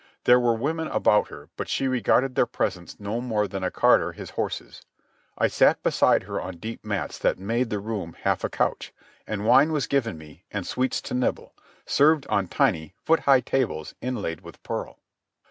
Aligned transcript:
There 0.23 0.39
were 0.39 0.55
women 0.55 0.87
about 0.87 1.27
her, 1.27 1.49
but 1.57 1.69
she 1.69 1.87
regarded 1.87 2.33
their 2.33 2.47
presence 2.47 2.99
no 2.99 3.21
more 3.21 3.47
than 3.47 3.63
a 3.63 3.69
carter 3.69 4.13
his 4.13 4.31
horses. 4.31 4.81
I 5.37 5.47
sat 5.47 5.83
beside 5.83 6.23
her 6.23 6.41
on 6.41 6.57
deep 6.57 6.83
mats 6.83 7.19
that 7.19 7.37
made 7.37 7.69
the 7.69 7.77
room 7.77 8.17
half 8.23 8.43
a 8.43 8.49
couch, 8.49 8.91
and 9.27 9.45
wine 9.45 9.71
was 9.71 9.85
given 9.85 10.17
me 10.17 10.43
and 10.49 10.65
sweets 10.65 11.01
to 11.01 11.13
nibble, 11.13 11.53
served 11.85 12.25
on 12.29 12.47
tiny, 12.47 12.95
foot 13.03 13.19
high 13.19 13.41
tables 13.41 13.93
inlaid 14.01 14.41
with 14.41 14.63
pearl. 14.63 14.97